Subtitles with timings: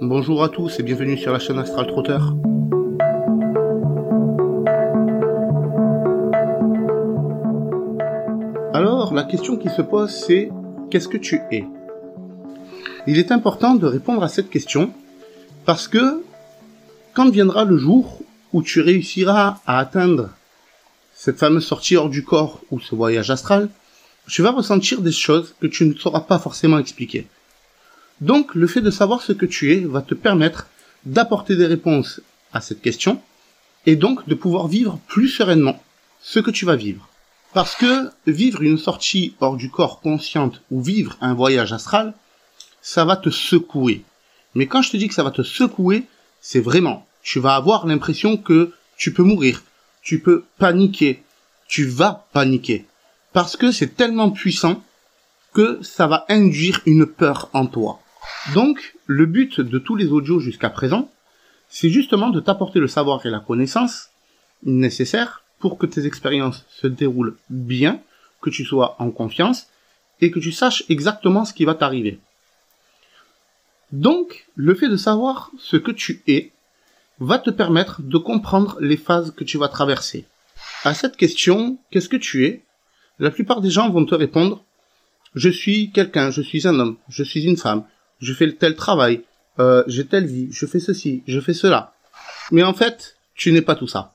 [0.00, 2.18] Bonjour à tous et bienvenue sur la chaîne Astral Trotter.
[8.72, 10.50] Alors, la question qui se pose, c'est
[10.88, 11.64] qu'est-ce que tu es?
[13.08, 14.92] Il est important de répondre à cette question
[15.64, 16.22] parce que
[17.12, 18.20] quand viendra le jour
[18.52, 20.30] où tu réussiras à atteindre
[21.12, 23.68] cette fameuse sortie hors du corps ou ce voyage astral,
[24.28, 27.26] tu vas ressentir des choses que tu ne sauras pas forcément expliquer.
[28.20, 30.66] Donc, le fait de savoir ce que tu es va te permettre
[31.04, 32.20] d'apporter des réponses
[32.52, 33.20] à cette question
[33.86, 35.82] et donc de pouvoir vivre plus sereinement
[36.20, 37.08] ce que tu vas vivre.
[37.54, 42.12] Parce que vivre une sortie hors du corps consciente ou vivre un voyage astral,
[42.82, 44.04] ça va te secouer.
[44.54, 46.04] Mais quand je te dis que ça va te secouer,
[46.40, 49.62] c'est vraiment, tu vas avoir l'impression que tu peux mourir,
[50.02, 51.22] tu peux paniquer,
[51.68, 52.86] tu vas paniquer.
[53.32, 54.82] Parce que c'est tellement puissant
[55.54, 58.00] que ça va induire une peur en toi.
[58.54, 61.10] Donc, le but de tous les audios jusqu'à présent,
[61.68, 64.10] c'est justement de t'apporter le savoir et la connaissance
[64.62, 68.00] nécessaires pour que tes expériences se déroulent bien,
[68.40, 69.66] que tu sois en confiance
[70.20, 72.18] et que tu saches exactement ce qui va t'arriver.
[73.92, 76.52] Donc, le fait de savoir ce que tu es
[77.20, 80.26] va te permettre de comprendre les phases que tu vas traverser.
[80.84, 82.62] À cette question, qu'est-ce que tu es?
[83.18, 84.64] La plupart des gens vont te répondre
[85.34, 87.84] je suis quelqu'un, je suis un homme, je suis une femme,
[88.20, 89.22] je fais tel travail,
[89.58, 91.94] euh, j'ai telle vie, je fais ceci, je fais cela.
[92.50, 94.14] Mais en fait, tu n'es pas tout ça.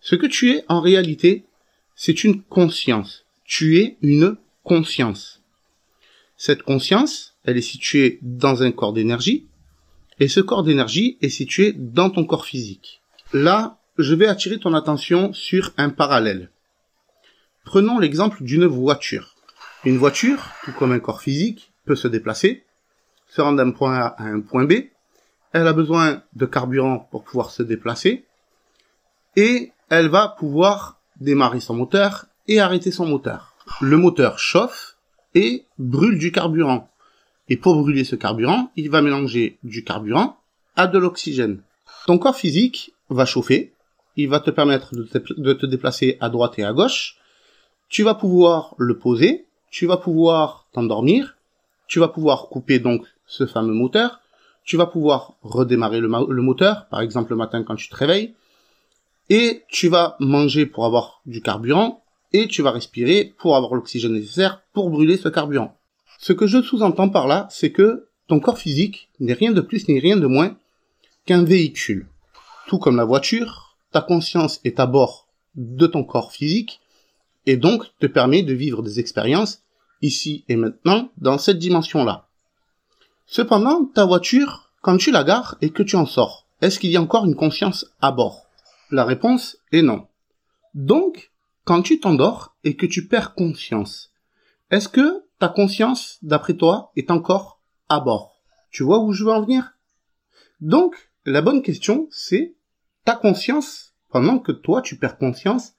[0.00, 1.44] Ce que tu es en réalité,
[1.94, 3.24] c'est une conscience.
[3.44, 5.40] Tu es une conscience.
[6.36, 9.46] Cette conscience, elle est située dans un corps d'énergie,
[10.18, 13.02] et ce corps d'énergie est situé dans ton corps physique.
[13.32, 16.50] Là, je vais attirer ton attention sur un parallèle.
[17.64, 19.36] Prenons l'exemple d'une voiture.
[19.84, 22.64] Une voiture, tout comme un corps physique, peut se déplacer,
[23.32, 24.72] se rendre d'un point A à un point B.
[25.52, 28.26] Elle a besoin de carburant pour pouvoir se déplacer.
[29.36, 33.54] Et elle va pouvoir démarrer son moteur et arrêter son moteur.
[33.80, 34.98] Le moteur chauffe
[35.34, 36.90] et brûle du carburant.
[37.48, 40.36] Et pour brûler ce carburant, il va mélanger du carburant
[40.76, 41.62] à de l'oxygène.
[42.06, 43.72] Ton corps physique va chauffer,
[44.16, 47.16] il va te permettre de te, de te, déplacer à droite et à gauche,
[47.88, 51.36] tu vas pouvoir le poser, tu vas pouvoir t'endormir,
[51.86, 54.20] tu vas pouvoir couper donc ce fameux moteur,
[54.62, 56.08] tu vas pouvoir redémarrer le,
[56.42, 58.34] moteur, par exemple le matin quand tu te réveilles,
[59.30, 62.04] et tu vas manger pour avoir du carburant,
[62.34, 65.78] et tu vas respirer pour avoir l'oxygène nécessaire pour brûler ce carburant.
[66.18, 69.88] Ce que je sous-entends par là, c'est que ton corps physique n'est rien de plus
[69.88, 70.54] ni rien de moins
[71.24, 72.08] qu'un véhicule.
[72.66, 76.80] Tout comme la voiture, ta conscience est à bord de ton corps physique,
[77.46, 79.62] et donc te permet de vivre des expériences
[80.02, 82.28] ici et maintenant dans cette dimension-là.
[83.26, 86.96] Cependant, ta voiture, quand tu la gares et que tu en sors, est-ce qu'il y
[86.96, 88.46] a encore une conscience à bord?
[88.90, 90.06] La réponse est non.
[90.74, 91.32] Donc,
[91.64, 94.10] quand tu t'endors et que tu perds conscience,
[94.70, 98.40] est-ce que ta conscience, d'après toi, est encore à bord?
[98.70, 99.76] Tu vois où je veux en venir?
[100.60, 102.54] Donc, la bonne question, c'est
[103.04, 105.72] ta conscience, pendant que toi tu perds conscience,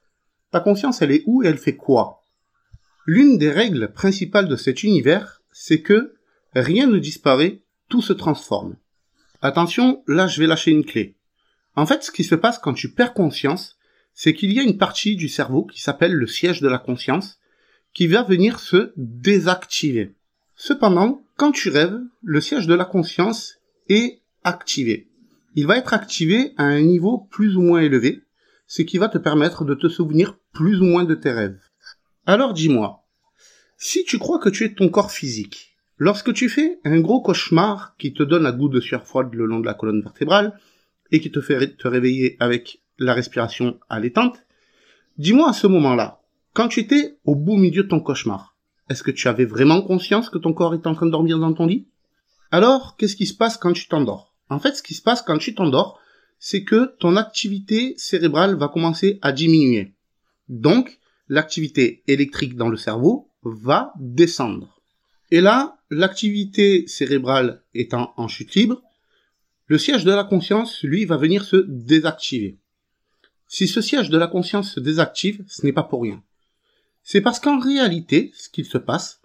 [0.52, 2.22] ta conscience elle est où et elle fait quoi?
[3.06, 6.16] L'une des règles principales de cet univers, c'est que
[6.62, 8.75] rien ne disparaît, tout se transforme.
[9.41, 11.16] Attention, là je vais lâcher une clé.
[11.75, 13.78] En fait, ce qui se passe quand tu perds conscience,
[14.14, 17.40] c'est qu'il y a une partie du cerveau qui s'appelle le siège de la conscience,
[17.94, 20.16] qui va venir se désactiver.
[20.56, 23.56] Cependant, quand tu rêves, le siège de la conscience
[23.90, 25.09] est activé.
[25.56, 28.24] Il va être activé à un niveau plus ou moins élevé,
[28.68, 31.59] ce qui va te permettre de te souvenir plus ou moins de tes rêves.
[32.25, 33.06] Alors dis-moi,
[33.78, 37.96] si tu crois que tu es ton corps physique, Lorsque tu fais un gros cauchemar
[37.98, 40.59] qui te donne un goût de sueur froide le long de la colonne vertébrale
[41.12, 44.44] et qui te fait te réveiller avec la respiration allaitante,
[45.18, 46.22] dis-moi à ce moment-là,
[46.54, 48.56] quand tu étais au beau milieu de ton cauchemar,
[48.90, 51.54] est-ce que tu avais vraiment conscience que ton corps est en train de dormir dans
[51.54, 51.88] ton lit?
[52.52, 54.34] Alors, qu'est-ce qui se passe quand tu t'endors?
[54.50, 56.00] En fait, ce qui se passe quand tu t'endors,
[56.38, 59.94] c'est que ton activité cérébrale va commencer à diminuer.
[60.50, 61.00] Donc,
[61.30, 64.73] l'activité électrique dans le cerveau va descendre.
[65.33, 68.83] Et là, l'activité cérébrale étant en chute libre,
[69.65, 72.59] le siège de la conscience, lui, va venir se désactiver.
[73.47, 76.21] Si ce siège de la conscience se désactive, ce n'est pas pour rien.
[77.01, 79.21] C'est parce qu'en réalité, ce qu'il se passe,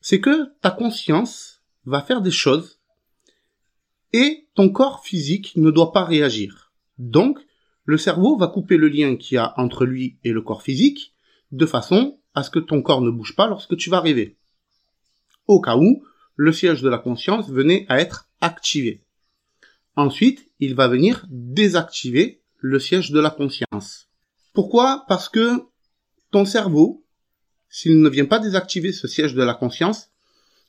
[0.00, 2.80] c'est que ta conscience va faire des choses
[4.14, 6.72] et ton corps physique ne doit pas réagir.
[6.96, 7.38] Donc,
[7.84, 11.12] le cerveau va couper le lien qu'il y a entre lui et le corps physique
[11.50, 14.38] de façon à ce que ton corps ne bouge pas lorsque tu vas rêver
[15.46, 16.04] au cas où
[16.36, 19.04] le siège de la conscience venait à être activé.
[19.96, 24.08] Ensuite, il va venir désactiver le siège de la conscience.
[24.54, 25.04] Pourquoi?
[25.08, 25.64] Parce que
[26.30, 27.04] ton cerveau,
[27.68, 30.08] s'il ne vient pas désactiver ce siège de la conscience,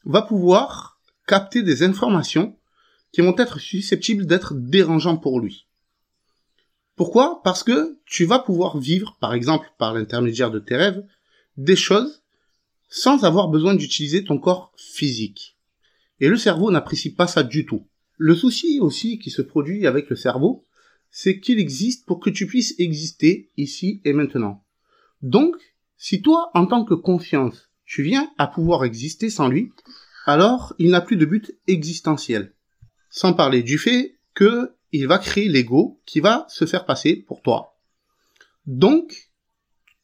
[0.06, 2.58] va pouvoir capter des informations
[3.12, 5.68] qui vont être susceptibles d'être dérangeants pour lui.
[6.96, 7.42] Pourquoi?
[7.44, 11.04] Parce que tu vas pouvoir vivre, par exemple par l'intermédiaire de tes rêves,
[11.58, 12.23] des choses
[12.95, 15.57] sans avoir besoin d'utiliser ton corps physique.
[16.19, 17.88] Et le cerveau n'apprécie pas ça du tout.
[18.18, 20.68] Le souci aussi qui se produit avec le cerveau,
[21.10, 24.63] c'est qu'il existe pour que tu puisses exister ici et maintenant.
[25.24, 25.56] Donc,
[25.98, 29.72] si toi, en tant que conscience, tu viens à pouvoir exister sans lui,
[30.28, 32.54] alors il n'a plus de but existentiel.
[33.10, 37.42] Sans parler du fait que il va créer l'ego qui va se faire passer pour
[37.42, 37.75] toi.
[38.68, 39.31] Donc,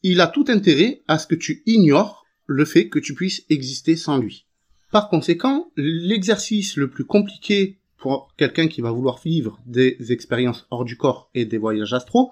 [0.02, 3.96] il a tout intérêt à ce que tu ignores le fait que tu puisses exister
[3.96, 4.48] sans lui.
[4.92, 10.84] Par conséquent, l'exercice le plus compliqué pour quelqu'un qui va vouloir vivre des expériences hors
[10.84, 12.32] du corps et des voyages astro,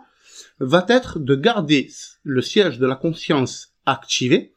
[0.60, 1.90] va être de garder
[2.24, 4.54] le siège de la conscience activé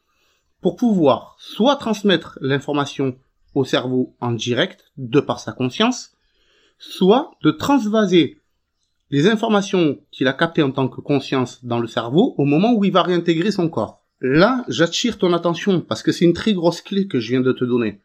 [0.61, 3.15] pour pouvoir soit transmettre l'information
[3.53, 6.11] au cerveau en direct de par sa conscience,
[6.79, 8.39] soit de transvaser
[9.11, 12.83] les informations qu'il a captées en tant que conscience dans le cerveau au moment où
[12.83, 14.00] il va réintégrer son corps.
[14.21, 17.51] Là, j'attire ton attention parce que c'est une très grosse clé que je viens de
[17.51, 18.01] te donner.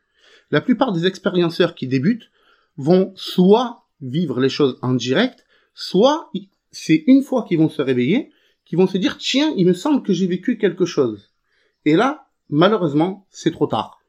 [0.50, 2.30] La plupart des expérienceurs qui débutent
[2.78, 6.30] vont soit vivre les choses en direct, soit
[6.70, 8.30] c'est une fois qu'ils vont se réveiller,
[8.64, 11.32] qu'ils vont se dire tiens, il me semble que j'ai vécu quelque chose.
[11.84, 14.00] Et là, malheureusement, c'est trop tard.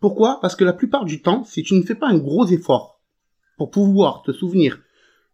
[0.00, 0.40] Pourquoi?
[0.40, 3.00] Parce que la plupart du temps, si tu ne fais pas un gros effort
[3.56, 4.80] pour pouvoir te souvenir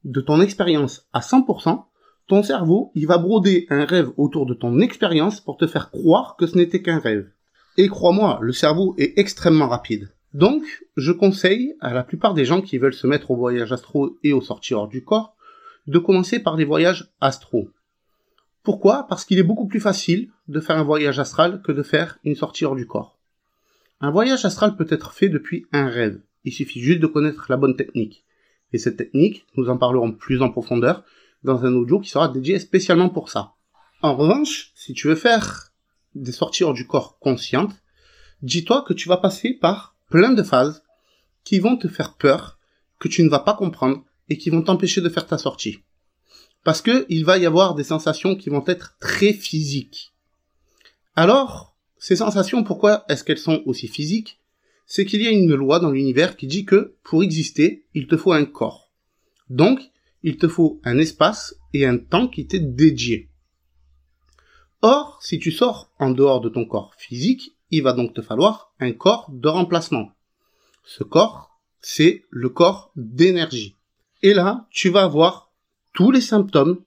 [0.04, 1.84] de ton expérience à 100%,
[2.26, 6.36] ton cerveau, il va broder un rêve autour de ton expérience pour te faire croire
[6.36, 7.28] que ce n'était qu'un rêve.
[7.76, 10.10] Et crois-moi, le cerveau est extrêmement rapide.
[10.32, 10.64] Donc,
[10.96, 14.32] je conseille à la plupart des gens qui veulent se mettre au voyage astro et
[14.32, 15.36] aux sorties hors du corps,
[15.86, 17.68] de commencer par des voyages astro.
[18.62, 19.06] Pourquoi?
[19.08, 22.34] Parce qu'il est beaucoup plus facile de faire un voyage astral que de faire une
[22.34, 23.18] sortie hors du corps.
[24.00, 26.20] Un voyage astral peut être fait depuis un rêve.
[26.44, 28.24] Il suffit juste de connaître la bonne technique.
[28.72, 31.04] Et cette technique, nous en parlerons plus en profondeur
[31.44, 33.52] dans un audio qui sera dédié spécialement pour ça.
[34.02, 35.72] En revanche, si tu veux faire
[36.14, 37.74] des sorties hors du corps conscientes,
[38.42, 40.82] dis-toi que tu vas passer par plein de phases
[41.44, 42.58] qui vont te faire peur,
[42.98, 45.80] que tu ne vas pas comprendre et qui vont t'empêcher de faire ta sortie.
[46.64, 50.14] Parce que il va y avoir des sensations qui vont être très physiques.
[51.14, 54.40] Alors, ces sensations, pourquoi est-ce qu'elles sont aussi physiques?
[54.86, 58.16] C'est qu'il y a une loi dans l'univers qui dit que pour exister, il te
[58.16, 58.90] faut un corps.
[59.50, 59.80] Donc,
[60.24, 63.28] il te faut un espace et un temps qui t'est dédié.
[64.80, 68.72] Or, si tu sors en dehors de ton corps physique, il va donc te falloir
[68.80, 70.12] un corps de remplacement.
[70.82, 71.50] Ce corps,
[71.82, 73.76] c'est le corps d'énergie.
[74.22, 75.52] Et là, tu vas avoir
[75.92, 76.80] tous les symptômes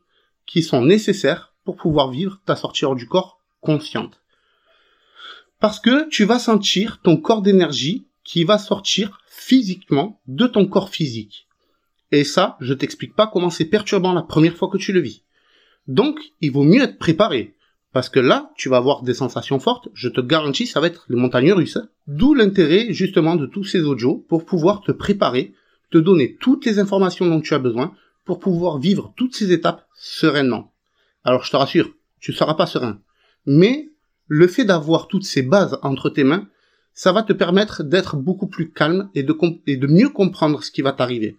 [0.48, 4.19] qui sont nécessaires pour pouvoir vivre ta sortie hors du corps consciente.
[5.60, 10.90] Parce que tu vas sentir ton corps d'énergie qui va sortir physiquement de ton corps
[10.90, 11.46] physique.
[12.12, 15.24] Et ça, je t'explique pas comment c'est perturbant la première fois que tu le vis.
[15.88, 17.56] Donc, il vaut mieux être préparé.
[17.94, 21.06] Parce que là, tu vas avoir des sensations fortes, je te garantis, ça va être
[21.09, 21.80] les montagnes russes.
[22.06, 25.54] D'où l'intérêt justement de tous ces audios pour pouvoir te préparer,
[25.92, 27.94] te donner toutes les informations dont tu as besoin
[28.26, 30.73] pour pouvoir vivre toutes ces étapes sereinement.
[31.23, 32.99] Alors je te rassure, tu ne seras pas serein.
[33.45, 33.90] Mais
[34.28, 36.47] le fait d'avoir toutes ces bases entre tes mains,
[36.94, 39.35] ça va te permettre d'être beaucoup plus calme et de,
[39.66, 41.37] et de mieux comprendre ce qui va t'arriver.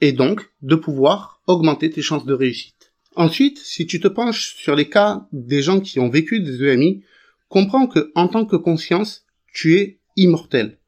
[0.00, 2.92] Et donc de pouvoir augmenter tes chances de réussite.
[3.16, 7.04] Ensuite, si tu te penches sur les cas des gens qui ont vécu des EMI,
[7.48, 10.78] comprends que en tant que conscience, tu es immortel.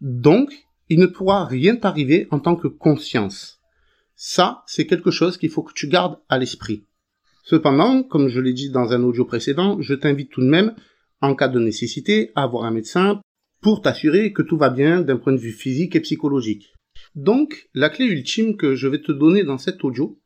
[0.00, 0.52] Donc,
[0.88, 3.60] il ne pourra rien t'arriver en tant que conscience.
[4.16, 6.84] Ça, c'est quelque chose qu'il faut que tu gardes à l'esprit.
[7.44, 10.74] Cependant, comme je l'ai dit dans un audio précédent, je t'invite tout de même,
[11.20, 13.20] en cas de nécessité, à avoir un médecin
[13.60, 16.74] pour t'assurer que tout va bien d'un point de vue physique et psychologique.
[17.18, 20.20] Donc, la clé ultime que je vais te donner dans cet audio,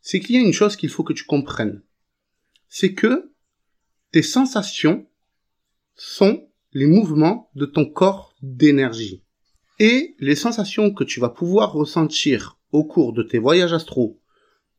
[0.00, 1.84] c'est qu'il y a une chose qu'il faut que tu comprennes.
[2.68, 3.32] C'est que
[4.10, 5.06] tes sensations
[5.94, 9.22] sont les mouvements de ton corps d'énergie.
[9.78, 14.20] Et les sensations que tu vas pouvoir ressentir au cours de tes voyages astraux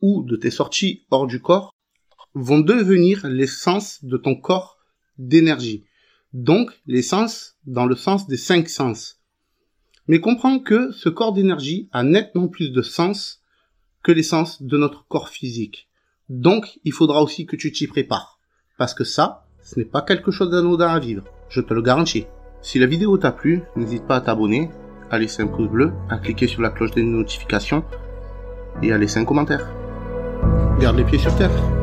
[0.01, 1.71] ou de tes sorties hors du corps
[2.33, 4.79] vont devenir les sens de ton corps
[5.17, 5.85] d'énergie.
[6.33, 9.16] Donc les sens dans le sens des cinq sens.
[10.07, 13.41] Mais comprends que ce corps d'énergie a nettement plus de sens
[14.03, 15.89] que l'essence de notre corps physique.
[16.29, 18.39] Donc, il faudra aussi que tu t'y prépares.
[18.77, 21.23] Parce que ça, ce n'est pas quelque chose d'anodin à vivre.
[21.49, 22.25] Je te le garantis.
[22.61, 24.69] Si la vidéo t'a plu, n'hésite pas à t'abonner,
[25.09, 27.83] à laisser un pouce bleu, à cliquer sur la cloche des notifications
[28.81, 29.67] et à laisser un commentaire.
[30.79, 31.76] Garde les pieds sur terre.